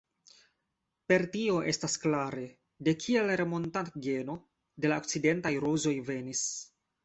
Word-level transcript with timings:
Per 1.11 1.25
tio 1.35 1.59
estas 1.73 1.97
klare, 2.07 2.47
de 2.89 2.95
kie 3.05 3.23
la 3.29 3.37
Remontant-geno 3.43 4.41
de 4.87 4.95
la 4.95 5.01
okcidentaj 5.05 5.57
rozoj 5.69 5.97
venis. 6.13 6.47